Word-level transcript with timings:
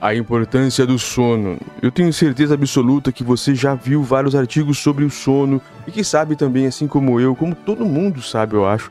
A 0.00 0.14
importância 0.14 0.86
do 0.86 0.98
sono. 0.98 1.58
Eu 1.82 1.90
tenho 1.90 2.10
certeza 2.10 2.54
absoluta 2.54 3.12
que 3.12 3.22
você 3.22 3.54
já 3.54 3.74
viu 3.74 4.02
vários 4.02 4.34
artigos 4.34 4.78
sobre 4.78 5.04
o 5.04 5.10
sono 5.10 5.60
e 5.86 5.90
que 5.90 6.02
sabe 6.02 6.36
também, 6.36 6.66
assim 6.66 6.86
como 6.86 7.20
eu, 7.20 7.36
como 7.36 7.54
todo 7.54 7.84
mundo 7.84 8.22
sabe, 8.22 8.54
eu 8.54 8.66
acho, 8.66 8.90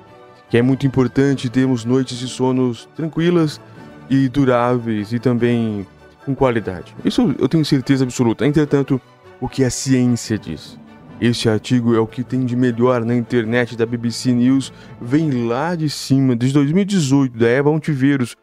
que 0.52 0.58
é 0.58 0.62
muito 0.62 0.86
importante 0.86 1.50
termos 1.50 1.84
noites 1.84 2.20
de 2.20 2.28
sonos 2.28 2.88
tranquilas 2.96 3.60
e 4.08 4.30
duráveis 4.30 5.12
e 5.12 5.18
também 5.18 5.88
com 6.24 6.36
qualidade. 6.36 6.96
Isso 7.04 7.34
eu 7.40 7.50
tenho 7.50 7.66
certeza 7.66 8.04
absoluta. 8.04 8.46
Entretanto, 8.46 9.02
o 9.42 9.50
que 9.50 9.64
a 9.64 9.70
ciência 9.72 10.38
diz? 10.38 10.78
Este 11.20 11.50
artigo 11.50 11.96
é 11.96 12.00
o 12.00 12.06
que 12.06 12.24
tem 12.24 12.46
de 12.46 12.56
melhor 12.56 13.04
na 13.04 13.16
internet 13.16 13.76
da 13.76 13.86
BBC 13.86 14.32
News, 14.32 14.72
vem 15.02 15.48
lá 15.48 15.76
de 15.76 15.90
cima, 15.90 16.36
desde 16.36 16.54
2018, 16.54 17.36
da 17.36 17.48
Eva 17.48 17.70
Ontiveros 17.72 18.38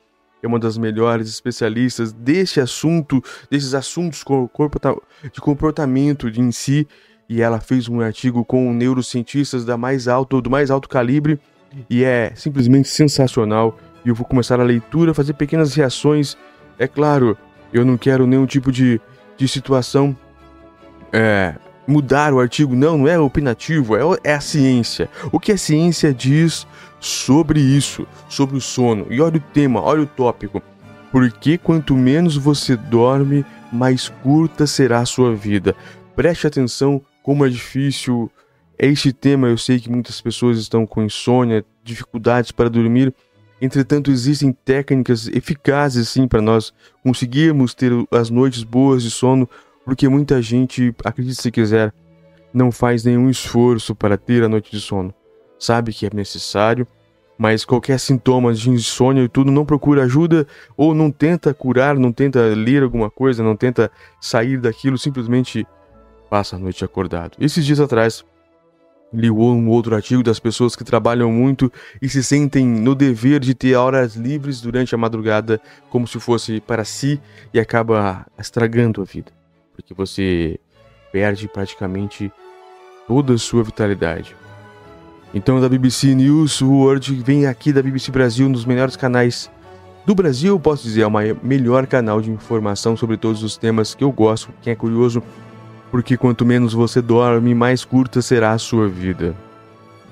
é 0.47 0.49
uma 0.49 0.59
das 0.59 0.79
melhores 0.79 1.29
especialistas 1.29 2.13
deste 2.13 2.61
assunto, 2.61 3.23
desses 3.51 3.75
assuntos 3.75 4.25
de 5.33 5.41
comportamento 5.41 6.29
em 6.29 6.51
si, 6.51 6.89
e 7.29 7.43
ela 7.43 7.61
fez 7.61 7.89
um 7.89 8.01
artigo 8.01 8.45
com 8.45 8.73
neurocientistas 8.73 9.65
da 9.65 9.77
mais 9.77 10.07
alto, 10.09 10.41
do 10.41 10.49
mais 10.49 10.71
alto 10.71 10.89
calibre, 10.89 11.39
e 11.91 12.05
é 12.05 12.33
simplesmente 12.35 12.89
sensacional. 12.89 13.77
E 14.05 14.09
eu 14.09 14.15
vou 14.15 14.25
começar 14.25 14.61
a 14.61 14.63
leitura, 14.63 15.13
fazer 15.13 15.35
pequenas 15.35 15.75
reações. 15.75 16.37
É 16.79 16.87
claro, 16.87 17.37
eu 17.73 17.85
não 17.85 17.99
quero 17.99 18.27
nenhum 18.27 18.47
tipo 18.47 18.71
de, 18.71 19.01
de 19.37 19.49
situação 19.49 20.17
é, 21.13 21.57
mudar 21.87 22.33
o 22.33 22.41
artigo, 22.41 22.77
não, 22.77 22.99
não 22.99 23.09
é 23.09 23.19
opinativo, 23.19 23.97
é, 23.97 24.01
é 24.23 24.35
a 24.35 24.41
ciência. 24.41 25.09
O 25.33 25.41
que 25.41 25.51
a 25.51 25.59
ciência 25.59 26.15
diz 26.15 26.67
sobre 27.07 27.61
isso, 27.61 28.07
sobre 28.29 28.57
o 28.57 28.61
sono. 28.61 29.07
E 29.11 29.21
olha 29.21 29.37
o 29.37 29.53
tema, 29.53 29.81
olha 29.81 30.03
o 30.03 30.07
tópico. 30.07 30.63
Porque 31.13 31.57
quanto 31.57 31.97
menos 31.97 32.37
você 32.37 32.77
dorme, 32.77 33.45
mais 33.73 34.09
curta 34.09 34.67
será 34.67 35.01
a 35.01 35.07
sua 35.07 35.35
vida. 35.35 35.75
Preste 36.15 36.47
atenção 36.47 37.01
como 37.23 37.47
é 37.47 37.49
difícil 37.49 38.31
este 38.79 39.13
tema. 39.13 39.49
Eu 39.49 39.57
sei 39.57 39.79
que 39.79 39.91
muitas 39.91 40.21
pessoas 40.21 40.59
estão 40.59 40.87
com 40.87 41.03
insônia, 41.03 41.65
dificuldades 41.83 42.51
para 42.51 42.69
dormir. 42.69 43.15
Entretanto, 43.61 44.11
existem 44.11 44.53
técnicas 44.53 45.29
eficazes 45.29 46.11
sim 46.11 46.29
para 46.29 46.43
nós 46.43 46.75
conseguirmos 47.03 47.73
ter 47.73 47.93
as 48.11 48.29
noites 48.29 48.63
boas 48.63 49.03
de 49.03 49.11
sono, 49.11 49.49
porque 49.85 50.09
muita 50.09 50.43
gente, 50.43 50.95
acredite 51.05 51.41
se 51.41 51.51
quiser, 51.51 51.95
não 52.53 52.71
faz 52.71 53.05
nenhum 53.05 53.31
esforço 53.31 53.95
para 53.95 54.19
ter 54.19 54.43
a 54.43 54.49
noite 54.49 54.71
de 54.71 54.81
sono 54.81 55.15
sabe 55.59 55.93
que 55.93 56.07
é 56.07 56.11
necessário, 56.13 56.87
mas 57.39 57.65
qualquer 57.65 57.99
sintoma 57.99 58.53
de 58.55 58.71
insônia 58.71 59.23
e 59.23 59.29
tudo 59.29 59.51
não 59.51 59.65
procura 59.65 60.05
ajuda 60.05 60.47
ou 60.77 60.95
não 60.95 61.11
tenta 61.11 61.53
curar, 61.53 61.97
não 61.97 62.13
tenta 62.13 62.41
ler 62.55 62.83
alguma 62.83 63.11
coisa, 63.11 63.43
não 63.43 63.57
tenta 63.57 63.91
sair 64.21 64.59
daquilo, 64.59 64.97
simplesmente 64.97 65.67
passa 66.31 66.57
a 66.57 66.59
noite 66.59 66.85
acordado. 66.85 67.37
Esses 67.39 67.65
dias 67.65 67.81
atrás 67.81 68.25
li 69.13 69.31
um 69.31 69.69
outro 69.69 69.95
artigo 69.95 70.23
das 70.23 70.39
pessoas 70.39 70.75
que 70.75 70.85
trabalham 70.85 71.31
muito 71.31 71.73
e 72.03 72.09
se 72.09 72.23
sentem 72.23 72.67
no 72.67 72.95
dever 72.95 73.41
de 73.41 73.55
ter 73.55 73.75
horas 73.75 74.17
livres 74.17 74.61
durante 74.61 74.95
a 74.95 74.99
madrugada 74.99 75.61
como 75.89 76.07
se 76.07 76.19
fosse 76.19 76.61
para 76.61 76.85
si 76.85 77.21
e 77.53 77.61
acaba 77.61 78.27
estragando 78.39 79.01
a 79.01 79.05
vida, 79.05 79.33
porque 79.75 79.95
você 79.95 80.59
perde 81.13 81.49
praticamente 81.49 82.33
toda 83.07 83.35
a 83.35 83.39
sua 83.39 83.63
vitalidade. 83.63 84.35
Então, 85.37 85.61
da 85.61 85.69
BBC 85.69 86.15
News 86.15 86.63
World 86.63 87.15
vem 87.17 87.45
aqui 87.45 87.71
da 87.71 87.83
BBC 87.83 88.11
Brasil, 88.11 88.49
dos 88.49 88.65
melhores 88.65 88.97
canais 88.97 89.51
do 90.07 90.15
Brasil, 90.15 90.59
posso 90.59 90.85
dizer, 90.85 91.03
é 91.03 91.07
o 91.07 91.11
melhor 91.43 91.87
canal 91.87 92.23
de 92.23 92.31
informação 92.31 92.97
sobre 92.97 93.19
todos 93.19 93.43
os 93.43 93.55
temas 93.55 93.95
que 93.95 94.03
eu 94.03 94.11
gosto. 94.11 94.49
Quem 94.63 94.73
é 94.73 94.75
curioso, 94.75 95.23
porque 95.91 96.17
quanto 96.17 96.47
menos 96.47 96.73
você 96.73 97.03
dorme, 97.03 97.55
mais 97.55 97.85
curta 97.85 98.23
será 98.23 98.53
a 98.53 98.59
sua 98.59 98.89
vida. 98.89 99.37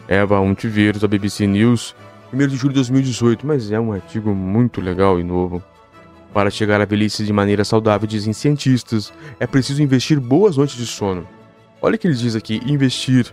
Eva 0.06 0.38
Ontiveros, 0.40 1.00
da 1.00 1.08
BBC 1.08 1.46
News, 1.46 1.96
1 2.30 2.46
de 2.46 2.56
julho 2.56 2.74
de 2.74 2.80
2018, 2.80 3.46
mas 3.46 3.72
é 3.72 3.80
um 3.80 3.94
artigo 3.94 4.34
muito 4.34 4.78
legal 4.78 5.18
e 5.18 5.24
novo. 5.24 5.62
Para 6.34 6.50
chegar 6.50 6.82
à 6.82 6.84
velhice 6.84 7.24
de 7.24 7.32
maneira 7.32 7.64
saudável, 7.64 8.06
dizem 8.06 8.34
cientistas, 8.34 9.10
é 9.40 9.46
preciso 9.46 9.82
investir 9.82 10.20
boas 10.20 10.58
noites 10.58 10.76
de 10.76 10.84
sono. 10.84 11.26
Olha 11.80 11.94
o 11.94 11.98
que 11.98 12.06
ele 12.06 12.14
diz 12.14 12.36
aqui: 12.36 12.60
investir 12.66 13.32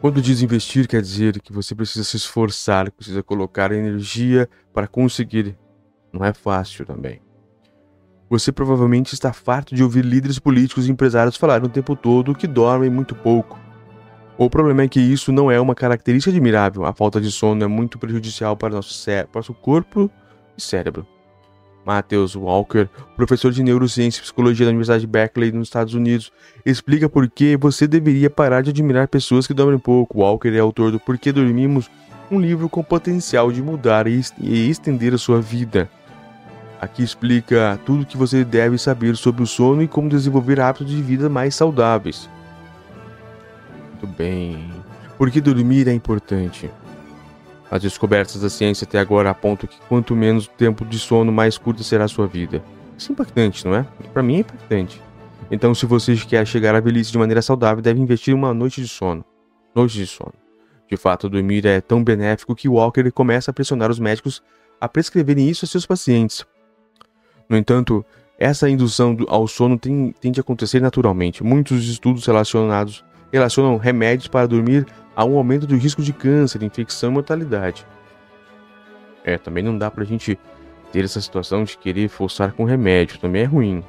quando 0.00 0.22
diz 0.22 0.42
investir, 0.42 0.86
quer 0.86 1.02
dizer 1.02 1.40
que 1.40 1.52
você 1.52 1.74
precisa 1.74 2.04
se 2.04 2.16
esforçar, 2.16 2.90
precisa 2.92 3.22
colocar 3.22 3.72
energia 3.72 4.48
para 4.72 4.86
conseguir. 4.86 5.56
Não 6.12 6.24
é 6.24 6.32
fácil 6.32 6.86
também. 6.86 7.20
Você 8.30 8.52
provavelmente 8.52 9.14
está 9.14 9.32
farto 9.32 9.74
de 9.74 9.82
ouvir 9.82 10.04
líderes 10.04 10.38
políticos 10.38 10.86
e 10.86 10.90
empresários 10.90 11.36
falarem 11.36 11.66
o 11.66 11.70
tempo 11.70 11.96
todo 11.96 12.34
que 12.34 12.46
dormem 12.46 12.90
muito 12.90 13.14
pouco. 13.14 13.58
O 14.36 14.48
problema 14.48 14.82
é 14.82 14.88
que 14.88 15.00
isso 15.00 15.32
não 15.32 15.50
é 15.50 15.60
uma 15.60 15.74
característica 15.74 16.30
admirável. 16.30 16.84
A 16.84 16.92
falta 16.92 17.20
de 17.20 17.32
sono 17.32 17.64
é 17.64 17.66
muito 17.66 17.98
prejudicial 17.98 18.56
para 18.56 18.74
nosso, 18.74 19.10
nosso 19.34 19.52
corpo 19.52 20.10
e 20.56 20.62
cérebro. 20.62 21.06
Matthews 21.84 22.36
Walker, 22.36 22.88
professor 23.16 23.50
de 23.50 23.62
neurociência 23.62 24.20
e 24.20 24.22
psicologia 24.22 24.66
da 24.66 24.70
Universidade 24.70 25.06
Berkeley 25.06 25.52
nos 25.52 25.68
Estados 25.68 25.94
Unidos, 25.94 26.32
explica 26.64 27.08
por 27.08 27.28
que 27.28 27.56
você 27.56 27.86
deveria 27.86 28.28
parar 28.28 28.62
de 28.62 28.70
admirar 28.70 29.08
pessoas 29.08 29.46
que 29.46 29.54
dormem 29.54 29.78
pouco. 29.78 30.18
Walker 30.18 30.54
é 30.54 30.58
autor 30.58 30.90
do 30.90 31.00
Por 31.00 31.16
que 31.16 31.32
Dormimos, 31.32 31.90
um 32.30 32.40
livro 32.40 32.68
com 32.68 32.82
potencial 32.82 33.50
de 33.50 33.62
mudar 33.62 34.06
e 34.06 34.20
estender 34.68 35.14
a 35.14 35.18
sua 35.18 35.40
vida. 35.40 35.88
Aqui 36.80 37.02
explica 37.02 37.78
tudo 37.84 38.02
o 38.02 38.06
que 38.06 38.16
você 38.16 38.44
deve 38.44 38.78
saber 38.78 39.16
sobre 39.16 39.42
o 39.42 39.46
sono 39.46 39.82
e 39.82 39.88
como 39.88 40.08
desenvolver 40.08 40.60
hábitos 40.60 40.88
de 40.88 41.02
vida 41.02 41.28
mais 41.28 41.54
saudáveis. 41.54 42.28
Muito 44.00 44.06
bem. 44.16 44.70
Por 45.16 45.28
que 45.30 45.40
dormir 45.40 45.88
é 45.88 45.92
importante? 45.92 46.70
As 47.70 47.82
descobertas 47.82 48.40
da 48.40 48.48
ciência 48.48 48.84
até 48.84 48.98
agora 48.98 49.30
apontam 49.30 49.68
que 49.68 49.78
quanto 49.88 50.16
menos 50.16 50.46
tempo 50.46 50.84
de 50.84 50.98
sono, 50.98 51.30
mais 51.30 51.58
curta 51.58 51.82
será 51.82 52.04
a 52.04 52.08
sua 52.08 52.26
vida. 52.26 52.62
Isso 52.96 53.10
é 53.10 53.12
impactante, 53.12 53.66
não 53.66 53.74
é? 53.74 53.86
Para 54.12 54.22
mim 54.22 54.36
é 54.36 54.38
impactante. 54.40 55.02
Então, 55.50 55.74
se 55.74 55.86
você 55.86 56.14
quer 56.16 56.46
chegar 56.46 56.74
à 56.74 56.80
velhice 56.80 57.12
de 57.12 57.18
maneira 57.18 57.40
saudável, 57.42 57.82
deve 57.82 58.00
investir 58.00 58.34
uma 58.34 58.52
noite 58.52 58.80
de 58.80 58.88
sono. 58.88 59.24
Noite 59.74 59.96
de 59.96 60.06
sono. 60.06 60.34
De 60.88 60.96
fato, 60.96 61.28
dormir 61.28 61.66
é 61.66 61.80
tão 61.80 62.02
benéfico 62.02 62.54
que 62.54 62.68
Walker 62.68 63.10
começa 63.10 63.50
a 63.50 63.54
pressionar 63.54 63.90
os 63.90 63.98
médicos 63.98 64.42
a 64.80 64.88
prescreverem 64.88 65.48
isso 65.48 65.64
a 65.64 65.68
seus 65.68 65.84
pacientes. 65.84 66.46
No 67.48 67.56
entanto, 67.56 68.04
essa 68.38 68.68
indução 68.68 69.16
ao 69.26 69.46
sono 69.48 69.78
tem, 69.78 70.14
tende 70.20 70.40
a 70.40 70.42
acontecer 70.42 70.80
naturalmente. 70.80 71.42
Muitos 71.42 71.88
estudos 71.88 72.24
relacionados 72.26 73.04
relacionam 73.32 73.76
remédios 73.76 74.28
para 74.28 74.46
dormir 74.46 74.86
a 75.18 75.24
um 75.24 75.36
aumento 75.36 75.66
do 75.66 75.76
risco 75.76 76.00
de 76.00 76.12
câncer, 76.12 76.62
infecção 76.62 77.10
e 77.10 77.14
mortalidade. 77.14 77.84
É, 79.24 79.36
também 79.36 79.64
não 79.64 79.76
dá 79.76 79.90
pra 79.90 80.04
gente 80.04 80.38
ter 80.92 81.04
essa 81.04 81.20
situação 81.20 81.64
de 81.64 81.76
querer 81.76 82.08
forçar 82.08 82.52
com 82.52 82.62
remédio, 82.62 83.18
também 83.18 83.42
é 83.42 83.44
ruim. 83.44 83.82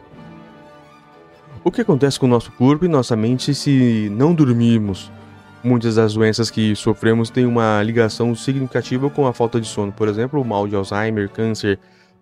O 1.64 1.70
que 1.70 1.82
acontece 1.82 2.20
com 2.20 2.26
o 2.26 2.30
nosso 2.30 2.52
corpo 2.54 2.84
e 2.84 2.88
nossa 2.88 3.16
mente 3.16 3.54
se 3.54 4.10
não 4.12 4.34
dormirmos? 4.34 5.12
Muitas 5.64 5.96
das 5.96 6.16
doenças 6.16 6.50
que 6.50 6.76
sofremos 6.76 7.30
têm 7.30 7.46
uma 7.46 7.84
ligação 7.84 8.34
significativa 8.34 9.08
com 9.08 9.28
a 9.28 9.34
falta 9.34 9.62
de 9.62 9.68
sono, 9.68 9.92
por 9.92 10.08
exemplo, 10.08 10.42
o 10.42 10.44
mal 10.44 10.68
de 10.68 10.76
Alzheimer, 10.76 11.30
câncer, 11.30 11.78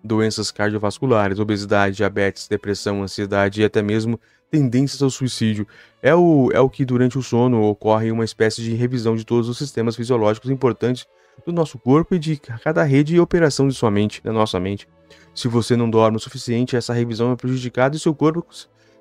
doenças 0.08 0.50
cardiovasculares, 0.50 1.38
obesidade, 1.38 1.96
diabetes, 1.96 2.48
depressão, 2.48 3.02
ansiedade 3.02 3.60
e 3.60 3.64
até 3.64 3.82
mesmo 3.82 4.18
tendências 4.50 5.02
ao 5.02 5.10
suicídio. 5.10 5.66
É 6.02 6.14
o, 6.14 6.50
é 6.52 6.58
o 6.58 6.68
que 6.68 6.84
durante 6.84 7.18
o 7.18 7.22
sono 7.22 7.62
ocorre 7.62 8.10
uma 8.10 8.24
espécie 8.24 8.62
de 8.62 8.74
revisão 8.74 9.14
de 9.14 9.24
todos 9.24 9.48
os 9.48 9.58
sistemas 9.58 9.94
fisiológicos 9.94 10.50
importantes 10.50 11.06
do 11.46 11.52
nosso 11.52 11.78
corpo 11.78 12.14
e 12.14 12.18
de 12.18 12.36
cada 12.36 12.82
rede 12.82 13.14
e 13.14 13.20
operação 13.20 13.68
de 13.68 13.74
sua 13.74 13.90
mente, 13.90 14.22
da 14.22 14.32
nossa 14.32 14.58
mente. 14.58 14.88
Se 15.34 15.46
você 15.46 15.76
não 15.76 15.88
dorme 15.88 16.16
o 16.16 16.20
suficiente, 16.20 16.74
essa 16.74 16.92
revisão 16.92 17.30
é 17.30 17.36
prejudicada 17.36 17.94
e 17.94 18.00
seu 18.00 18.14
corpo 18.14 18.44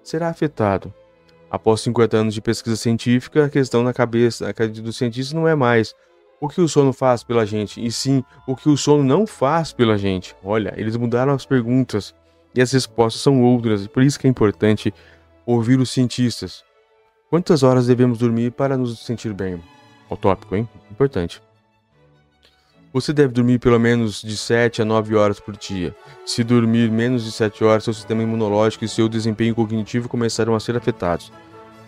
será 0.04 0.30
afetado. 0.30 0.94
Após 1.50 1.82
50 1.82 2.18
anos 2.18 2.34
de 2.34 2.42
pesquisa 2.42 2.76
científica, 2.76 3.46
a 3.46 3.50
questão 3.50 3.82
na 3.82 3.94
cabeça 3.94 4.54
dos 4.84 4.98
cientistas 4.98 5.34
não 5.34 5.48
é 5.48 5.56
mais 5.56 5.96
o 6.40 6.48
que 6.48 6.62
o 6.62 6.68
sono 6.68 6.94
faz 6.94 7.24
pela 7.24 7.46
gente, 7.46 7.84
e 7.84 7.92
sim 7.92 8.24
o 8.48 8.56
que 8.56 8.70
o 8.70 8.78
sono 8.78 9.04
não 9.04 9.26
faz 9.26 9.74
pela 9.74 9.98
gente. 9.98 10.36
Olha, 10.44 10.74
eles 10.78 10.96
mudaram 10.96 11.34
as 11.34 11.46
perguntas 11.46 12.14
e 12.54 12.62
as 12.62 12.72
respostas 12.72 13.22
são 13.22 13.42
outras, 13.42 13.86
e 13.86 13.90
por 13.90 14.04
isso 14.04 14.20
que 14.20 14.28
é 14.28 14.30
importante 14.30 14.94
ouvir 15.46 15.80
os 15.80 15.90
cientistas. 15.90 16.64
Quantas 17.30 17.64
horas 17.64 17.88
devemos 17.88 18.20
dormir 18.20 18.52
para 18.52 18.78
nos 18.78 19.00
sentir 19.00 19.34
bem? 19.34 19.62
O 20.10 20.16
tópico, 20.16 20.56
hein? 20.56 20.68
Importante. 20.90 21.42
Você 22.94 23.12
deve 23.12 23.34
dormir 23.34 23.60
pelo 23.60 23.80
menos 23.80 24.22
de 24.22 24.36
7 24.38 24.82
a 24.82 24.86
9 24.86 25.16
horas 25.16 25.40
por 25.40 25.56
dia. 25.56 25.96
Se 26.26 26.44
dormir 26.44 26.90
menos 26.90 27.26
de 27.26 27.32
7 27.32 27.64
horas, 27.64 27.84
seu 27.84 27.94
sistema 27.94 28.24
imunológico 28.24 28.86
e 28.86 28.88
seu 28.88 29.10
desempenho 29.10 29.54
cognitivo 29.54 30.08
começarão 30.08 30.56
a 30.56 30.60
ser 30.60 30.76
afetados. 30.78 31.32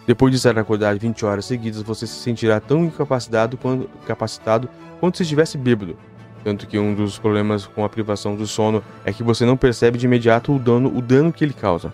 Depois 0.09 0.31
de 0.31 0.37
estar 0.37 0.57
acordado 0.57 0.97
20 0.97 1.23
horas 1.23 1.45
seguidas, 1.45 1.83
você 1.83 2.07
se 2.07 2.15
sentirá 2.15 2.59
tão 2.59 2.83
incapacitado 2.83 3.55
quanto, 3.57 3.87
capacitado 4.07 4.67
quanto 4.99 5.17
se 5.17 5.21
estivesse 5.21 5.55
bêbado. 5.55 5.95
Tanto 6.43 6.65
que 6.65 6.79
um 6.79 6.95
dos 6.95 7.19
problemas 7.19 7.67
com 7.67 7.85
a 7.85 7.89
privação 7.89 8.35
do 8.35 8.47
sono 8.47 8.83
é 9.05 9.13
que 9.13 9.21
você 9.21 9.45
não 9.45 9.55
percebe 9.55 9.99
de 9.99 10.07
imediato 10.07 10.51
o 10.51 10.57
dano, 10.57 10.91
o 10.97 10.99
dano 10.99 11.31
que 11.31 11.45
ele 11.45 11.53
causa. 11.53 11.93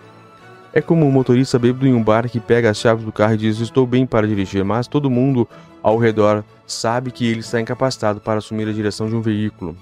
É 0.72 0.80
como 0.80 1.06
um 1.06 1.12
motorista 1.12 1.60
bêbado 1.60 1.86
em 1.86 1.94
um 1.94 2.02
bar 2.02 2.30
que 2.30 2.40
pega 2.40 2.70
as 2.70 2.78
chaves 2.78 3.04
do 3.04 3.12
carro 3.12 3.34
e 3.34 3.38
diz: 3.38 3.60
Estou 3.60 3.86
bem 3.86 4.06
para 4.06 4.26
dirigir, 4.26 4.64
mas 4.64 4.88
todo 4.88 5.10
mundo 5.10 5.46
ao 5.84 5.98
redor 5.98 6.42
sabe 6.66 7.12
que 7.12 7.28
ele 7.28 7.42
está 7.42 7.60
incapacitado 7.60 8.22
para 8.22 8.38
assumir 8.38 8.70
a 8.70 8.72
direção 8.72 9.10
de 9.10 9.16
um 9.18 9.22
veículo. 9.22 9.76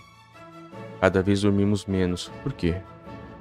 Cada 1.00 1.21
vez 1.21 1.44
dormimos 1.44 1.86
menos. 1.86 2.31
Por 2.41 2.51
quê? 2.51 2.77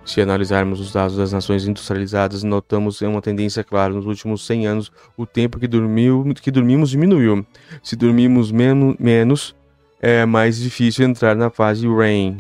Se 0.04 0.20
analisarmos 0.20 0.80
os 0.80 0.92
dados 0.92 1.16
das 1.16 1.32
nações 1.32 1.66
industrializadas, 1.66 2.42
notamos 2.42 3.00
uma 3.02 3.22
tendência 3.22 3.62
clara. 3.62 3.94
Nos 3.94 4.04
últimos 4.04 4.44
100 4.44 4.66
anos, 4.66 4.92
o 5.16 5.24
tempo 5.24 5.60
que, 5.60 5.68
dormiu, 5.68 6.24
que 6.40 6.50
dormimos 6.50 6.90
diminuiu. 6.90 7.46
Se 7.82 7.94
dormimos 7.94 8.50
men 8.50 8.96
menos, 8.98 9.54
é 10.00 10.26
mais 10.26 10.58
difícil 10.58 11.06
entrar 11.06 11.36
na 11.36 11.50
fase 11.50 11.86
REM, 11.86 12.38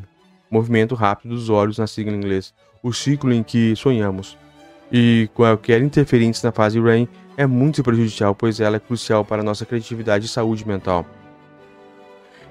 movimento 0.50 0.96
rápido 0.96 1.34
dos 1.34 1.48
olhos 1.48 1.78
na 1.78 1.86
sigla 1.86 2.12
em 2.12 2.16
inglês, 2.16 2.52
o 2.82 2.92
ciclo 2.92 3.32
em 3.32 3.42
que 3.42 3.76
sonhamos. 3.76 4.36
E 4.90 5.30
qualquer 5.32 5.80
interferência 5.80 6.48
na 6.48 6.52
fase 6.52 6.80
REM 6.80 7.08
é 7.36 7.46
muito 7.46 7.82
prejudicial, 7.82 8.34
pois 8.34 8.58
ela 8.58 8.76
é 8.76 8.80
crucial 8.80 9.24
para 9.24 9.42
nossa 9.42 9.64
criatividade 9.64 10.26
e 10.26 10.28
saúde 10.28 10.66
mental. 10.66 11.06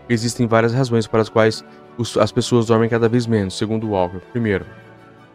Existem 0.09 0.47
várias 0.47 0.73
razões 0.73 1.05
para 1.05 1.21
as 1.21 1.29
quais 1.29 1.63
as 2.19 2.31
pessoas 2.31 2.67
dormem 2.67 2.89
cada 2.89 3.09
vez 3.09 3.27
menos, 3.27 3.57
segundo 3.57 3.89
Walker. 3.89 4.19
Primeiro, 4.31 4.65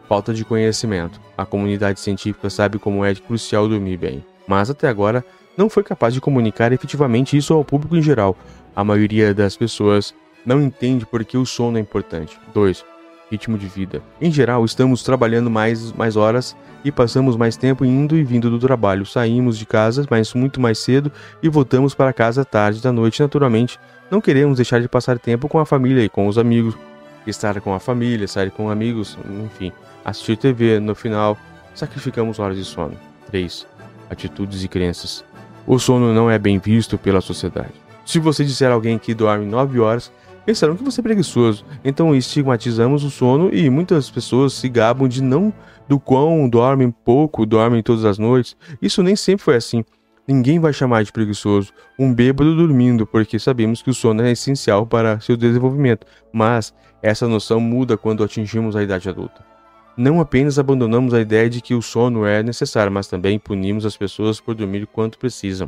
falta 0.07 0.33
de 0.33 0.45
conhecimento. 0.45 1.19
A 1.37 1.45
comunidade 1.45 1.99
científica 1.99 2.49
sabe 2.49 2.79
como 2.79 3.03
é 3.03 3.13
crucial 3.13 3.67
dormir 3.67 3.97
bem, 3.97 4.25
mas 4.47 4.69
até 4.69 4.87
agora 4.87 5.23
não 5.57 5.69
foi 5.69 5.83
capaz 5.83 6.13
de 6.13 6.21
comunicar 6.21 6.71
efetivamente 6.71 7.35
isso 7.35 7.53
ao 7.53 7.65
público 7.65 7.95
em 7.95 8.01
geral. 8.01 8.37
A 8.75 8.83
maioria 8.83 9.33
das 9.33 9.57
pessoas 9.57 10.13
não 10.45 10.61
entende 10.61 11.05
por 11.05 11.25
que 11.25 11.37
o 11.37 11.45
sono 11.45 11.77
é 11.77 11.81
importante. 11.81 12.39
2. 12.53 12.85
Ritmo 13.29 13.57
de 13.57 13.67
vida. 13.67 14.01
Em 14.21 14.31
geral, 14.31 14.63
estamos 14.63 15.03
trabalhando 15.03 15.49
mais, 15.49 15.91
mais 15.91 16.15
horas 16.15 16.55
e 16.85 16.91
passamos 16.91 17.35
mais 17.35 17.57
tempo 17.57 17.83
indo 17.83 18.15
e 18.15 18.23
vindo 18.23 18.49
do 18.49 18.59
trabalho. 18.59 19.05
Saímos 19.05 19.57
de 19.57 19.65
casa, 19.65 20.05
mas 20.09 20.33
muito 20.33 20.61
mais 20.61 20.77
cedo 20.77 21.11
e 21.43 21.49
voltamos 21.49 21.93
para 21.93 22.13
casa 22.13 22.45
tarde 22.45 22.81
da 22.81 22.93
noite. 22.93 23.21
Naturalmente, 23.21 23.77
não 24.09 24.21
queremos 24.21 24.57
deixar 24.57 24.79
de 24.79 24.87
passar 24.87 25.19
tempo 25.19 25.49
com 25.49 25.59
a 25.59 25.65
família 25.65 26.03
e 26.03 26.07
com 26.07 26.27
os 26.27 26.37
amigos. 26.37 26.77
Estar 27.25 27.59
com 27.59 27.73
a 27.73 27.79
família, 27.79 28.25
sair 28.25 28.51
com 28.51 28.69
amigos, 28.69 29.17
enfim 29.43 29.73
assistir 30.07 30.37
TV, 30.37 30.79
no 30.79 30.95
final, 30.95 31.37
sacrificamos 31.75 32.39
horas 32.39 32.57
de 32.57 32.63
sono. 32.63 32.97
3. 33.29 33.67
Atitudes 34.09 34.63
e 34.63 34.67
crenças. 34.69 35.23
O 35.67 35.77
sono 35.77 36.13
não 36.13 36.31
é 36.31 36.39
bem 36.39 36.57
visto 36.59 36.97
pela 36.97 37.19
sociedade. 37.19 37.73
Se 38.05 38.17
você 38.17 38.45
disser 38.45 38.71
a 38.71 38.73
alguém 38.73 38.97
que 38.97 39.13
dorme 39.13 39.45
9 39.45 39.81
horas, 39.81 40.09
pensarão 40.45 40.77
que 40.77 40.83
você 40.83 41.01
é 41.01 41.03
preguiçoso. 41.03 41.65
Então 41.83 42.15
estigmatizamos 42.15 43.03
o 43.03 43.11
sono 43.11 43.53
e 43.53 43.69
muitas 43.69 44.09
pessoas 44.09 44.53
se 44.53 44.69
gabam 44.69 45.09
de 45.09 45.21
não 45.21 45.53
do 45.89 45.99
quão 45.99 46.47
dormem 46.47 46.89
pouco, 46.89 47.45
dormem 47.45 47.83
todas 47.83 48.05
as 48.05 48.17
noites. 48.17 48.55
Isso 48.81 49.03
nem 49.03 49.17
sempre 49.17 49.43
foi 49.43 49.57
assim. 49.57 49.83
Ninguém 50.25 50.57
vai 50.57 50.71
chamar 50.71 51.03
de 51.03 51.11
preguiçoso 51.11 51.73
um 51.99 52.13
bêbado 52.13 52.55
dormindo, 52.55 53.05
porque 53.05 53.37
sabemos 53.39 53.81
que 53.81 53.89
o 53.89 53.93
sono 53.93 54.21
é 54.21 54.31
essencial 54.31 54.87
para 54.87 55.19
seu 55.19 55.35
desenvolvimento. 55.35 56.07
Mas 56.31 56.73
essa 57.01 57.27
noção 57.27 57.59
muda 57.59 57.97
quando 57.97 58.23
atingimos 58.23 58.73
a 58.73 58.83
idade 58.83 59.09
adulta. 59.09 59.56
Não 59.97 60.21
apenas 60.21 60.59
abandonamos 60.59 61.11
a 61.11 61.19
ideia 61.19 61.49
de 61.49 61.59
que 61.59 61.73
o 61.73 61.81
sono 61.81 62.23
é 62.23 62.43
necessário, 62.43 62.91
mas 62.91 63.07
também 63.07 63.39
punimos 63.39 63.83
as 63.83 63.97
pessoas 63.97 64.39
por 64.39 64.53
dormir 64.53 64.85
quanto 64.85 65.17
precisam. 65.17 65.67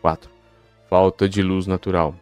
4. 0.00 0.30
Falta 0.88 1.28
de 1.28 1.42
luz 1.42 1.66
natural. 1.66 2.14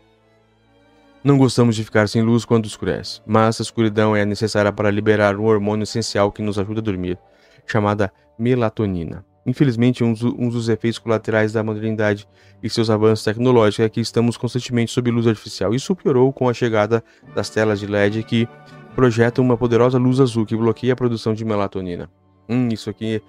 Não 1.23 1.37
gostamos 1.37 1.77
de 1.77 1.85
ficar 1.85 2.09
sem 2.09 2.23
luz 2.23 2.47
quando 2.47 2.65
escurece, 2.65 3.21
mas 3.27 3.61
a 3.61 3.63
escuridão 3.63 4.17
é 4.17 4.25
necessária 4.25 4.73
para 4.73 4.91
liberar 4.91 5.37
um 5.37 5.45
hormônio 5.45 5.85
essencial 5.85 6.33
que 6.33 6.41
nos 6.41 6.59
ajuda 6.59 6.81
a 6.81 6.83
dormir, 6.83 7.19
chamada 7.67 8.11
melatonina. 8.39 9.23
Infelizmente, 9.47 10.03
um, 10.03 10.15
dos 10.15 10.71
efeitos 10.71 10.99
colaterais 10.99 11.53
da 11.53 11.63
modernidade 11.63 12.27
e 12.63 12.71
seus 12.71 12.89
avanços 12.89 13.23
tecnológicos 13.23 13.85
é 13.85 13.89
que 13.91 14.01
estamos 14.01 14.39
constantemente 14.39 14.93
sob 14.93 15.11
luz 15.11 15.27
artificial. 15.27 15.75
Isso 15.75 15.95
piorou 15.95 16.33
com 16.33 16.49
a 16.49 16.55
chegada 16.55 17.05
das 17.35 17.51
telas 17.51 17.79
de 17.79 17.87
LED 17.87 18.23
que 18.23 18.49
projeta 18.95 19.41
uma 19.41 19.57
poderosa 19.57 19.99
luz 19.99 20.21
azul 20.21 20.47
que 20.47 20.57
bloqueia 20.57 20.93
a 20.93 20.97
produção 20.97 21.35
de 21.35 21.45
melatonina. 21.45 22.11
Hum, 22.49 22.69
isso 22.69 22.89
aqui, 22.89 23.23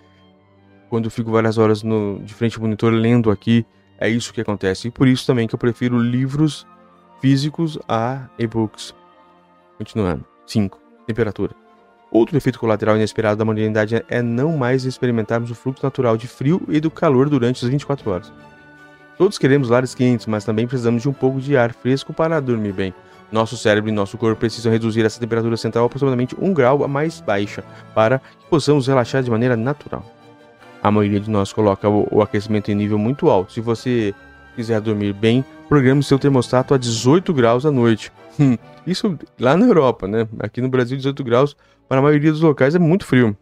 quando 0.90 1.06
eu 1.06 1.12
fico 1.12 1.32
várias 1.32 1.58
horas 1.58 1.84
no, 1.84 2.20
de 2.20 2.34
frente 2.34 2.58
ao 2.58 2.64
monitor 2.64 2.94
lendo 2.94 3.32
aqui, 3.32 3.66
é 4.00 4.10
isso 4.10 4.34
que 4.34 4.42
acontece. 4.42 4.88
E 4.88 4.92
por 4.92 5.08
isso 5.08 5.26
também 5.26 5.48
que 5.48 5.56
eu 5.56 5.60
prefiro 5.60 5.98
livros 5.98 6.68
físicos 7.20 7.80
a 7.88 8.28
e-books. 8.38 8.94
Continuando. 9.78 10.26
5. 10.46 10.80
Temperatura. 11.08 11.56
Outro 12.12 12.38
efeito 12.38 12.60
colateral 12.60 12.96
inesperado 12.96 13.38
da 13.38 13.46
modernidade 13.46 14.04
é 14.08 14.22
não 14.22 14.58
mais 14.58 14.86
experimentarmos 14.86 15.52
o 15.52 15.56
fluxo 15.56 15.84
natural 15.84 16.16
de 16.16 16.28
frio 16.28 16.62
e 16.70 16.80
do 16.80 16.92
calor 16.92 17.30
durante 17.30 17.66
as 17.66 17.70
24 17.70 18.10
horas. 18.10 18.34
Todos 19.18 19.38
queremos 19.38 19.70
lares 19.70 19.96
quentes, 19.96 20.26
mas 20.26 20.46
também 20.46 20.68
precisamos 20.68 21.02
de 21.02 21.10
um 21.10 21.14
pouco 21.14 21.40
de 21.40 21.58
ar 21.58 21.74
fresco 21.74 22.14
para 22.14 22.40
dormir 22.40 22.74
bem. 22.74 22.94
Nosso 23.32 23.58
cérebro 23.58 23.90
e 23.90 23.94
nosso 23.94 24.18
corpo 24.18 24.40
precisam 24.40 24.72
reduzir 24.72 25.04
essa 25.06 25.20
temperatura 25.20 25.58
central 25.58 25.86
aproximadamente 25.86 26.36
um 26.40 26.54
grau 26.54 26.84
a 26.84 26.88
mais 26.88 27.20
baixa 27.20 27.64
para 27.94 28.20
que 28.20 28.46
possamos 28.50 28.88
relaxar 28.88 29.24
de 29.24 29.32
maneira 29.32 29.58
natural. 29.58 30.06
A 30.82 30.92
maioria 30.92 31.20
de 31.20 31.30
nós 31.30 31.52
coloca 31.52 31.90
o, 31.90 32.08
o 32.12 32.22
aquecimento 32.22 32.70
em 32.70 32.76
nível 32.76 32.98
muito 32.98 33.30
alto. 33.30 33.52
Se 33.52 33.62
você 33.62 34.14
quiser 34.56 34.80
dormir 34.80 35.14
bem, 35.14 35.44
programe 35.68 36.04
seu 36.04 36.20
termostato 36.20 36.74
a 36.74 36.78
18 36.78 37.34
graus 37.34 37.66
à 37.66 37.72
noite. 37.72 38.12
Hum, 38.40 38.58
isso 38.86 39.18
lá 39.40 39.58
na 39.58 39.66
Europa, 39.66 40.08
né? 40.08 40.28
Aqui 40.40 40.62
no 40.62 40.70
Brasil, 40.70 40.96
18 40.96 41.24
graus 41.24 41.58
para 41.88 42.00
a 42.00 42.02
maioria 42.02 42.32
dos 42.32 42.42
locais 42.42 42.76
é 42.76 42.80
muito 42.80 43.06
frio. 43.06 43.36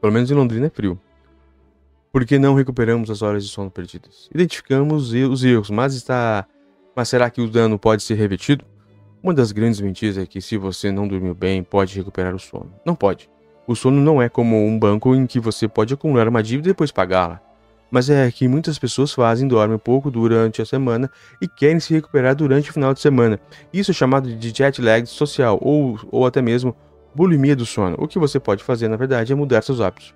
Pelo 0.00 0.12
menos 0.12 0.30
em 0.30 0.34
Londrina 0.34 0.66
é 0.66 0.70
frio. 0.70 1.00
Por 2.12 2.24
que 2.24 2.38
não 2.38 2.54
recuperamos 2.54 3.10
as 3.10 3.20
horas 3.22 3.44
de 3.44 3.50
sono 3.50 3.70
perdidas? 3.70 4.28
Identificamos 4.34 5.12
os 5.12 5.44
erros, 5.44 5.70
mas 5.70 5.94
está 5.94 6.46
mas 6.96 7.10
será 7.10 7.28
que 7.28 7.42
o 7.42 7.48
dano 7.48 7.78
pode 7.78 8.02
ser 8.02 8.14
revertido? 8.14 8.64
Uma 9.22 9.34
das 9.34 9.52
grandes 9.52 9.80
mentiras 9.80 10.16
é 10.16 10.24
que 10.24 10.40
se 10.40 10.56
você 10.56 10.90
não 10.90 11.06
dormiu 11.06 11.34
bem, 11.34 11.62
pode 11.62 11.94
recuperar 11.94 12.34
o 12.34 12.38
sono. 12.38 12.72
Não 12.86 12.94
pode. 12.94 13.28
O 13.66 13.74
sono 13.74 14.00
não 14.00 14.22
é 14.22 14.30
como 14.30 14.64
um 14.64 14.78
banco 14.78 15.14
em 15.14 15.26
que 15.26 15.38
você 15.38 15.68
pode 15.68 15.92
acumular 15.92 16.26
uma 16.26 16.42
dívida 16.42 16.68
e 16.68 16.72
depois 16.72 16.90
pagá-la. 16.90 17.40
Mas 17.90 18.08
é 18.08 18.30
que 18.30 18.48
muitas 18.48 18.78
pessoas 18.78 19.12
fazem, 19.12 19.46
dormem 19.46 19.78
pouco 19.78 20.10
durante 20.10 20.62
a 20.62 20.64
semana 20.64 21.10
e 21.40 21.46
querem 21.46 21.78
se 21.80 21.92
recuperar 21.92 22.34
durante 22.34 22.70
o 22.70 22.72
final 22.72 22.94
de 22.94 23.00
semana. 23.00 23.38
Isso 23.72 23.90
é 23.90 23.94
chamado 23.94 24.34
de 24.34 24.56
jet 24.56 24.80
lag 24.80 25.06
social 25.06 25.58
ou, 25.60 25.98
ou 26.10 26.26
até 26.26 26.40
mesmo 26.40 26.74
bulimia 27.14 27.54
do 27.54 27.66
sono. 27.66 27.96
O 27.98 28.08
que 28.08 28.18
você 28.18 28.40
pode 28.40 28.64
fazer, 28.64 28.88
na 28.88 28.96
verdade, 28.96 29.32
é 29.32 29.36
mudar 29.36 29.62
seus 29.62 29.80
hábitos. 29.80 30.14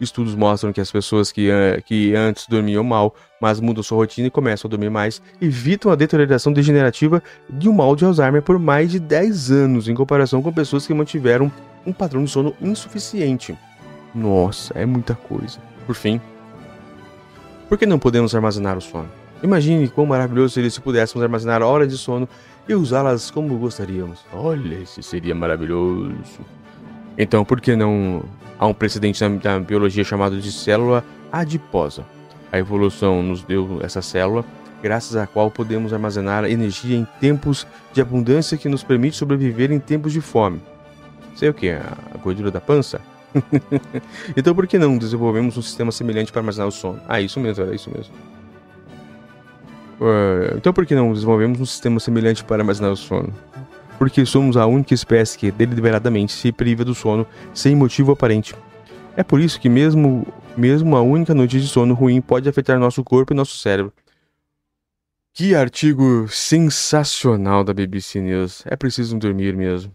Estudos 0.00 0.34
mostram 0.34 0.72
que 0.72 0.80
as 0.80 0.90
pessoas 0.90 1.30
que, 1.32 1.48
que 1.84 2.14
antes 2.14 2.46
dormiam 2.46 2.82
mal, 2.82 3.14
mas 3.40 3.60
mudam 3.60 3.82
sua 3.82 3.98
rotina 3.98 4.28
e 4.28 4.30
começam 4.30 4.68
a 4.68 4.70
dormir 4.70 4.90
mais, 4.90 5.22
evitam 5.40 5.90
a 5.90 5.94
deterioração 5.94 6.52
degenerativa 6.52 7.22
de 7.48 7.68
um 7.68 7.72
mal 7.72 7.94
de 7.96 8.04
Alzheimer 8.04 8.42
por 8.42 8.58
mais 8.58 8.90
de 8.90 9.00
10 9.00 9.50
anos, 9.50 9.88
em 9.88 9.94
comparação 9.94 10.42
com 10.42 10.52
pessoas 10.52 10.86
que 10.86 10.94
mantiveram 10.94 11.50
um 11.86 11.92
padrão 11.92 12.24
de 12.24 12.30
sono 12.30 12.54
insuficiente. 12.60 13.56
Nossa, 14.14 14.72
é 14.78 14.84
muita 14.84 15.14
coisa. 15.14 15.58
Por 15.86 15.94
fim, 15.94 16.20
por 17.68 17.78
que 17.78 17.86
não 17.86 17.98
podemos 17.98 18.34
armazenar 18.34 18.76
o 18.76 18.80
sono? 18.80 19.08
Imagine 19.42 19.88
quão 19.88 20.06
maravilhoso 20.06 20.54
seria 20.54 20.70
se 20.70 20.80
pudéssemos 20.80 21.22
armazenar 21.22 21.62
horas 21.62 21.88
de 21.88 21.98
sono 21.98 22.28
e 22.68 22.74
usá-las 22.74 23.30
como 23.30 23.58
gostaríamos. 23.58 24.20
Olha, 24.32 24.76
isso 24.76 25.02
seria 25.02 25.34
maravilhoso. 25.34 26.14
Então, 27.18 27.44
por 27.44 27.60
que 27.60 27.74
não 27.74 28.22
há 28.62 28.66
um 28.66 28.72
precedente 28.72 29.20
na, 29.20 29.58
biologia 29.58 30.04
chamado 30.04 30.40
de 30.40 30.52
célula 30.52 31.04
adiposa? 31.32 32.06
A 32.52 32.58
evolução 32.60 33.20
nos 33.20 33.42
deu 33.42 33.80
essa 33.82 34.00
célula, 34.00 34.44
graças 34.80 35.16
à 35.16 35.26
qual 35.26 35.50
podemos 35.50 35.92
armazenar 35.92 36.44
energia 36.44 36.96
em 36.96 37.04
tempos 37.20 37.66
de 37.92 38.00
abundância 38.00 38.56
que 38.56 38.68
nos 38.68 38.84
permite 38.84 39.16
sobreviver 39.16 39.72
em 39.72 39.80
tempos 39.80 40.12
de 40.12 40.20
fome. 40.20 40.60
Sei 41.34 41.48
o 41.48 41.54
que? 41.54 41.70
A 41.70 42.18
gordura 42.22 42.52
da 42.52 42.60
pança? 42.60 43.00
então 44.36 44.54
por 44.54 44.68
que 44.68 44.78
não 44.78 44.96
desenvolvemos 44.96 45.56
um 45.56 45.62
sistema 45.62 45.90
semelhante 45.90 46.30
para 46.30 46.42
armazenar 46.42 46.68
o 46.68 46.72
sono? 46.72 47.00
Ah, 47.08 47.20
isso 47.20 47.40
mesmo, 47.40 47.64
era 47.64 47.74
isso 47.74 47.90
mesmo. 47.90 48.14
Uh, 50.00 50.56
então 50.56 50.72
por 50.72 50.86
que 50.86 50.94
não 50.94 51.12
desenvolvemos 51.12 51.60
um 51.60 51.66
sistema 51.66 51.98
semelhante 51.98 52.44
para 52.44 52.62
armazenar 52.62 52.92
o 52.92 52.96
sono? 52.96 53.32
Porque 54.02 54.26
somos 54.26 54.56
a 54.56 54.66
única 54.66 54.92
espécie 54.92 55.38
que 55.38 55.52
deliberadamente 55.52 56.32
se 56.32 56.50
priva 56.50 56.84
do 56.84 56.92
sono 56.92 57.24
sem 57.54 57.76
motivo 57.76 58.10
aparente. 58.10 58.52
É 59.16 59.22
por 59.22 59.40
isso 59.40 59.60
que 59.60 59.68
mesmo, 59.68 60.26
mesmo 60.56 60.96
a 60.96 61.02
única 61.02 61.32
noite 61.32 61.60
de 61.60 61.68
sono 61.68 61.94
ruim 61.94 62.20
pode 62.20 62.48
afetar 62.48 62.80
nosso 62.80 63.04
corpo 63.04 63.32
e 63.32 63.36
nosso 63.36 63.56
cérebro. 63.56 63.92
Que 65.32 65.54
artigo 65.54 66.26
sensacional 66.28 67.62
da 67.62 67.72
BBC 67.72 68.20
News. 68.20 68.64
É 68.66 68.74
preciso 68.74 69.16
dormir 69.16 69.54
mesmo. 69.54 69.94